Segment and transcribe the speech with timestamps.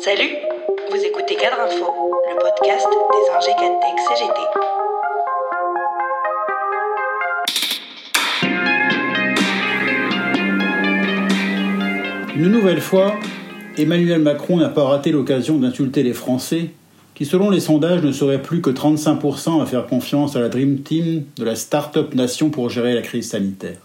[0.00, 0.36] Salut,
[0.90, 1.86] vous écoutez Cadre Info,
[2.28, 3.52] le podcast des ingé
[4.08, 4.40] CGT.
[12.36, 13.14] Une nouvelle fois,
[13.76, 16.70] Emmanuel Macron n'a pas raté l'occasion d'insulter les Français,
[17.14, 20.82] qui selon les sondages ne seraient plus que 35% à faire confiance à la Dream
[20.82, 23.78] Team de la Start-up Nation pour gérer la crise sanitaire.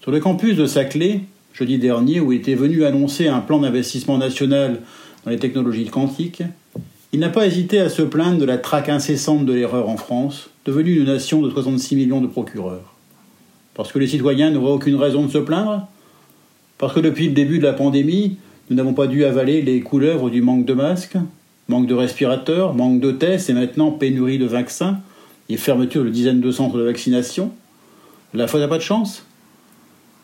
[0.00, 1.20] Sur le campus de Saclay,
[1.54, 4.80] jeudi dernier, où il était venu annoncer un plan d'investissement national
[5.24, 6.42] dans les technologies quantiques,
[7.12, 10.50] il n'a pas hésité à se plaindre de la traque incessante de l'erreur en France,
[10.66, 12.92] devenue une nation de 66 millions de procureurs.
[13.74, 15.86] Parce que les citoyens n'auraient aucune raison de se plaindre?
[16.76, 18.36] Parce que depuis le début de la pandémie,
[18.68, 21.16] nous n'avons pas dû avaler les couleuvres du manque de masques,
[21.68, 24.98] manque de respirateurs, manque de tests et maintenant pénurie de vaccins
[25.48, 27.52] et fermeture de dizaines de centres de vaccination.
[28.32, 29.24] La faute n'a pas de chance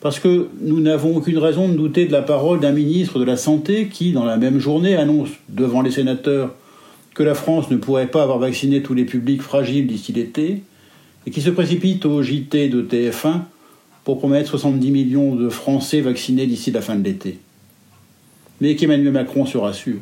[0.01, 3.37] parce que nous n'avons aucune raison de douter de la parole d'un ministre de la
[3.37, 6.55] Santé qui, dans la même journée, annonce devant les sénateurs
[7.13, 10.63] que la France ne pourrait pas avoir vacciné tous les publics fragiles d'ici l'été,
[11.27, 13.41] et qui se précipite au JT de TF1
[14.03, 17.37] pour promettre 70 millions de Français vaccinés d'ici la fin de l'été.
[18.59, 20.01] Mais qu'Emmanuel Macron se rassure.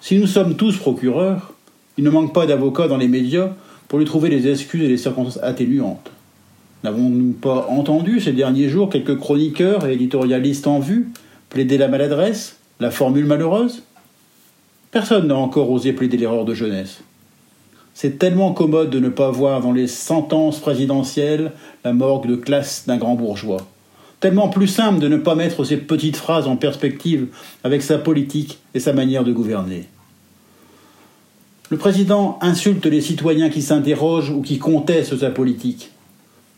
[0.00, 1.52] Si nous sommes tous procureurs,
[1.96, 3.50] il ne manque pas d'avocats dans les médias
[3.86, 6.10] pour lui trouver des excuses et des circonstances atténuantes.
[6.84, 11.08] N'avons-nous pas entendu ces derniers jours quelques chroniqueurs et éditorialistes en vue
[11.48, 13.82] plaider la maladresse, la formule malheureuse?
[14.90, 17.00] Personne n'a encore osé plaider l'erreur de jeunesse.
[17.94, 22.84] C'est tellement commode de ne pas voir dans les sentences présidentielles la morgue de classe
[22.86, 23.66] d'un grand bourgeois.
[24.20, 27.28] Tellement plus simple de ne pas mettre ces petites phrases en perspective
[27.64, 29.84] avec sa politique et sa manière de gouverner.
[31.70, 35.90] Le président insulte les citoyens qui s'interrogent ou qui contestent sa politique.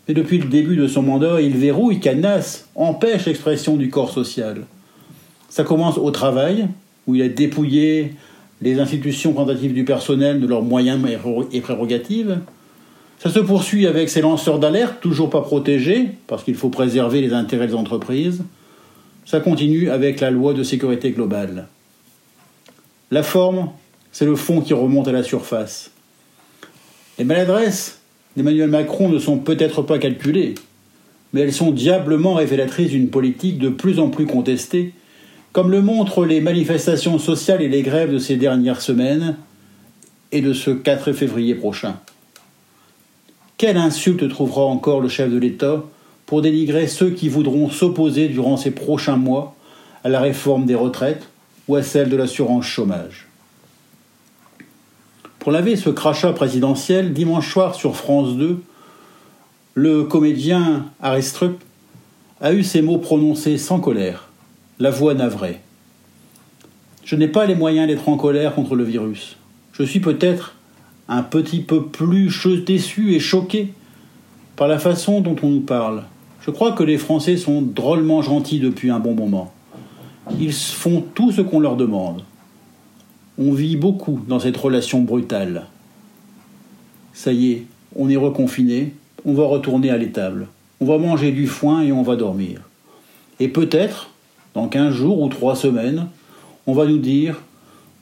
[0.08, 4.62] Mais depuis le début de son mandat, il verrouille, cadenasse, empêche l'expression du corps social.
[5.50, 6.66] Ça commence au travail,
[7.06, 8.14] où il a dépouillé
[8.62, 10.98] les institutions représentatives du personnel de leurs moyens
[11.52, 12.38] et prérogatives.
[13.18, 17.34] Ça se poursuit avec ces lanceurs d'alerte, toujours pas protégés, parce qu'il faut préserver les
[17.34, 18.42] intérêts des entreprises.
[19.26, 21.68] Ça continue avec la loi de sécurité globale.
[23.10, 23.70] La forme,
[24.10, 25.90] c'est le fond qui remonte à la surface.
[27.18, 27.97] Les maladresses,
[28.38, 30.54] d'Emmanuel Macron ne sont peut-être pas calculées,
[31.32, 34.94] mais elles sont diablement révélatrices d'une politique de plus en plus contestée,
[35.52, 39.36] comme le montrent les manifestations sociales et les grèves de ces dernières semaines
[40.30, 41.96] et de ce 4 février prochain.
[43.56, 45.84] Quelle insulte trouvera encore le chef de l'État
[46.24, 49.56] pour dénigrer ceux qui voudront s'opposer durant ces prochains mois
[50.04, 51.26] à la réforme des retraites
[51.66, 53.27] ou à celle de l'assurance chômage?
[55.48, 58.60] Pour laver ce crachat présidentiel, dimanche soir sur France 2,
[59.72, 61.64] le comédien Aristrup
[62.42, 64.28] a eu ces mots prononcés sans colère,
[64.78, 65.60] la voix navrée.
[67.02, 69.38] Je n'ai pas les moyens d'être en colère contre le virus.
[69.72, 70.54] Je suis peut-être
[71.08, 72.30] un petit peu plus
[72.66, 73.72] déçu et choqué
[74.54, 76.02] par la façon dont on nous parle.
[76.42, 79.50] Je crois que les Français sont drôlement gentils depuis un bon moment.
[80.38, 82.22] Ils font tout ce qu'on leur demande.
[83.40, 85.66] On vit beaucoup dans cette relation brutale.
[87.12, 88.94] Ça y est, on est reconfiné,
[89.24, 90.48] on va retourner à l'étable.
[90.80, 92.62] On va manger du foin et on va dormir.
[93.38, 94.10] Et peut-être,
[94.54, 96.08] dans quinze jours ou trois semaines,
[96.66, 97.40] on va nous dire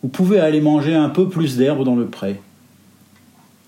[0.02, 2.40] Vous pouvez aller manger un peu plus d'herbe dans le pré.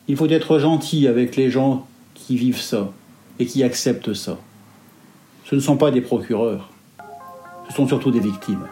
[0.08, 2.90] Il faut être gentil avec les gens qui vivent ça
[3.38, 4.38] et qui acceptent ça.
[5.44, 6.70] Ce ne sont pas des procureurs,
[7.68, 8.66] ce sont surtout des victimes.